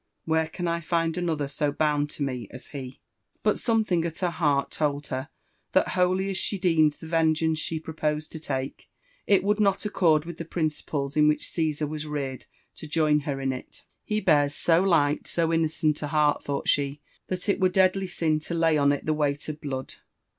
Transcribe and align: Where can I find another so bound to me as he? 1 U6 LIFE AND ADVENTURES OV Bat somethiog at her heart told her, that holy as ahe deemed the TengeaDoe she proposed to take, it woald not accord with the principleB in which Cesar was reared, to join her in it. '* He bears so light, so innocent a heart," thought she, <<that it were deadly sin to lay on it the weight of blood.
Where 0.25 0.47
can 0.47 0.67
I 0.67 0.81
find 0.81 1.15
another 1.15 1.47
so 1.47 1.71
bound 1.71 2.09
to 2.09 2.23
me 2.23 2.47
as 2.49 2.69
he? 2.69 2.79
1 2.79 2.87
U6 2.87 2.89
LIFE 2.89 3.03
AND 3.03 3.11
ADVENTURES 3.19 3.37
OV 3.37 3.43
Bat 3.43 3.55
somethiog 3.69 4.05
at 4.05 4.17
her 4.25 4.29
heart 4.31 4.71
told 4.71 5.07
her, 5.07 5.29
that 5.73 5.87
holy 5.89 6.31
as 6.31 6.37
ahe 6.51 6.59
deemed 6.59 6.93
the 6.93 7.05
TengeaDoe 7.05 7.55
she 7.55 7.79
proposed 7.79 8.31
to 8.31 8.39
take, 8.39 8.89
it 9.27 9.43
woald 9.43 9.59
not 9.59 9.85
accord 9.85 10.25
with 10.25 10.39
the 10.39 10.45
principleB 10.45 11.17
in 11.17 11.27
which 11.27 11.47
Cesar 11.51 11.85
was 11.85 12.07
reared, 12.07 12.47
to 12.77 12.87
join 12.87 13.19
her 13.29 13.39
in 13.39 13.53
it. 13.53 13.83
'* 13.95 14.03
He 14.03 14.19
bears 14.19 14.55
so 14.55 14.81
light, 14.81 15.27
so 15.27 15.53
innocent 15.53 16.01
a 16.01 16.07
heart," 16.07 16.43
thought 16.43 16.67
she, 16.67 16.99
<<that 17.27 17.47
it 17.47 17.59
were 17.59 17.69
deadly 17.69 18.07
sin 18.07 18.39
to 18.39 18.55
lay 18.55 18.79
on 18.79 18.91
it 18.91 19.05
the 19.05 19.13
weight 19.13 19.47
of 19.49 19.61
blood. 19.61 19.93